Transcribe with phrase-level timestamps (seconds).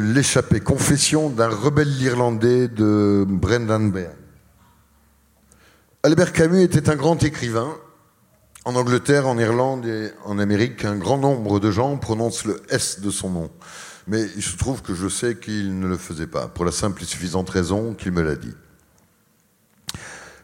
[0.00, 4.12] l'échappée confession d'un rebelle irlandais de Brendan Byrne.
[6.02, 7.76] Albert Camus était un grand écrivain.
[8.66, 13.00] En Angleterre, en Irlande et en Amérique, un grand nombre de gens prononcent le S
[13.00, 13.50] de son nom.
[14.06, 17.02] Mais il se trouve que je sais qu'il ne le faisait pas, pour la simple
[17.02, 18.54] et suffisante raison qu'il me l'a dit.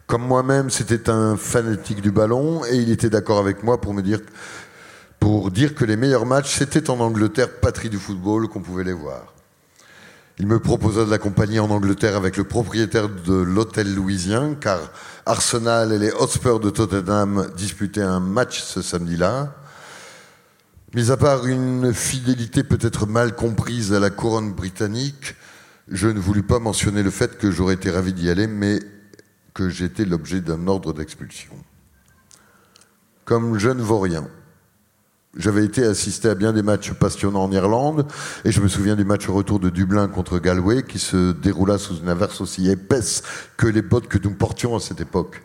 [0.07, 4.03] Comme moi-même, c'était un fanatique du ballon et il était d'accord avec moi pour me
[4.03, 4.21] dire,
[5.21, 8.95] pour dire que les meilleurs matchs, c'était en Angleterre, patrie du football, qu'on pouvait les
[8.95, 9.35] voir.
[10.39, 14.81] Il me proposa de l'accompagner en Angleterre avec le propriétaire de l'hôtel louisien, car
[15.27, 19.55] Arsenal et les Hotspurs de Tottenham disputaient un match ce samedi-là.
[20.95, 25.37] Mis à part une fidélité peut-être mal comprise à la couronne britannique,
[25.89, 28.79] je ne voulus pas mentionner le fait que j'aurais été ravi d'y aller, mais
[29.53, 31.53] que j'étais l'objet d'un ordre d'expulsion.
[33.27, 34.27] Comme je ne vaux rien,
[35.37, 38.07] j'avais été assisté à bien des matchs passionnants en Irlande,
[38.45, 41.99] et je me souviens du match retour de Dublin contre Galway, qui se déroula sous
[41.99, 43.23] une averse aussi épaisse
[43.57, 45.43] que les bottes que nous portions à cette époque.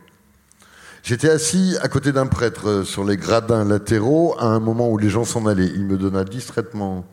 [1.03, 5.09] J'étais assis à côté d'un prêtre sur les gradins latéraux à un moment où les
[5.09, 5.71] gens s'en allaient.
[5.75, 7.05] Il me donna distraitement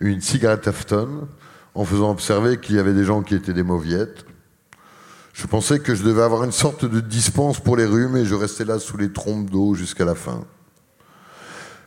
[0.00, 1.26] une cigarette Afton
[1.74, 4.26] en faisant observer qu'il y avait des gens qui étaient des mauviettes.
[5.32, 8.34] Je pensais que je devais avoir une sorte de dispense pour les rhumes et je
[8.34, 10.44] restais là sous les trompes d'eau jusqu'à la fin.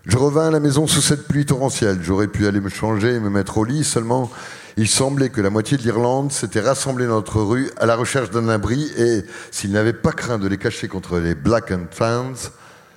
[0.08, 2.00] Je revins à la maison sous cette pluie torrentielle.
[2.02, 4.32] J'aurais pu aller me changer et me mettre au lit, seulement
[4.78, 8.30] il semblait que la moitié de l'Irlande s'était rassemblée dans notre rue à la recherche
[8.30, 12.52] d'un abri et, s'ils n'avaient pas craint de les cacher contre les Black and Tans,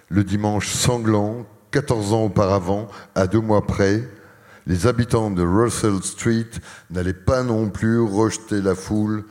[0.09, 4.09] le dimanche sanglant, 14 ans auparavant, à deux mois près,
[4.69, 6.51] les habitants de Russell Street
[6.91, 9.25] n'allaient pas non plus rejeter la foule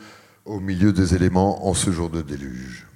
[0.44, 2.89] au milieu des éléments en ce jour de déluge.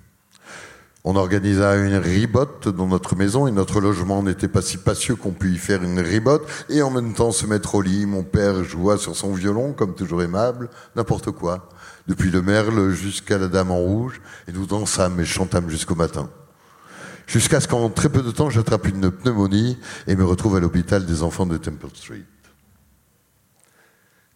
[1.05, 5.31] On organisa une ribote dans notre maison et notre logement n'était pas si spacieux qu'on
[5.31, 8.05] pût y faire une ribote et en même temps se mettre au lit.
[8.05, 11.67] Mon père joua sur son violon, comme toujours aimable, n'importe quoi,
[12.07, 16.29] depuis le merle jusqu'à la dame en rouge, et nous dansâmes et chantâmes jusqu'au matin.
[17.27, 19.77] Jusqu'à ce qu'en très peu de temps, j'attrape une pneumonie
[20.07, 22.23] et me retrouve à l'hôpital des enfants de Temple Street.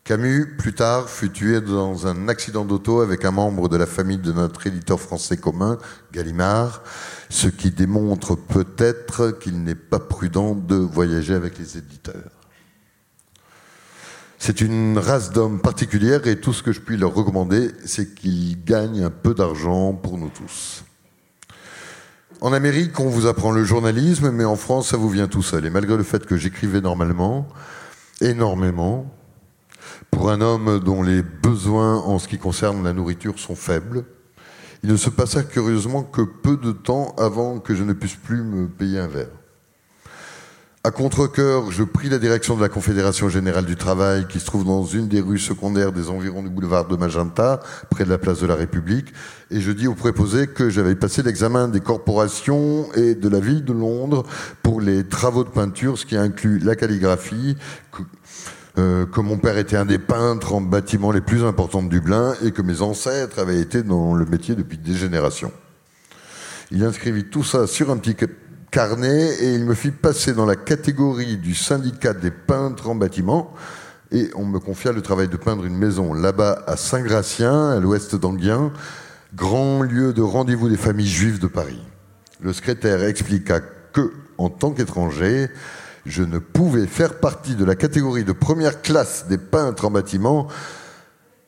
[0.07, 4.17] Camus, plus tard, fut tué dans un accident d'auto avec un membre de la famille
[4.17, 5.77] de notre éditeur français commun,
[6.13, 6.81] Gallimard,
[7.29, 12.31] ce qui démontre peut-être qu'il n'est pas prudent de voyager avec les éditeurs.
[14.39, 18.63] C'est une race d'hommes particulière et tout ce que je puis leur recommander, c'est qu'ils
[18.63, 20.85] gagnent un peu d'argent pour nous tous.
[22.39, 25.65] En Amérique, on vous apprend le journalisme, mais en France, ça vous vient tout seul.
[25.65, 27.49] Et malgré le fait que j'écrivais normalement,
[28.21, 29.13] énormément,
[30.11, 34.05] pour un homme dont les besoins en ce qui concerne la nourriture sont faibles,
[34.83, 38.43] il ne se passa curieusement que peu de temps avant que je ne puisse plus
[38.43, 39.29] me payer un verre.
[40.87, 44.63] À contre-coeur, je pris la direction de la Confédération Générale du Travail, qui se trouve
[44.63, 47.59] dans une des rues secondaires des environs du boulevard de Magenta,
[47.89, 49.07] près de la place de la République,
[49.51, 53.65] et je dis au préposé que j'avais passé l'examen des corporations et de la ville
[53.65, 54.23] de Londres
[54.63, 57.57] pour les travaux de peinture, ce qui inclut la calligraphie,
[58.77, 62.35] euh, que mon père était un des peintres en bâtiment les plus importants de Dublin
[62.43, 65.51] et que mes ancêtres avaient été dans le métier depuis des générations.
[66.71, 68.15] Il inscrivit tout ça sur un petit
[68.69, 73.53] carnet et il me fit passer dans la catégorie du syndicat des peintres en bâtiment
[74.11, 78.15] et on me confia le travail de peindre une maison là-bas à Saint-Gratien, à l'ouest
[78.15, 78.71] d'Anguien,
[79.35, 81.81] grand lieu de rendez-vous des familles juives de Paris.
[82.41, 83.59] Le secrétaire expliqua
[83.91, 85.49] que, en tant qu'étranger,
[86.07, 90.47] je ne pouvais faire partie de la catégorie de première classe des peintres en bâtiment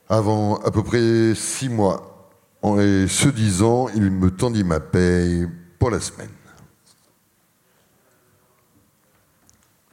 [0.08, 2.30] avant à peu près six mois.
[2.78, 5.48] Et ce disant, il me tendit ma paye
[5.78, 6.28] pour la semaine.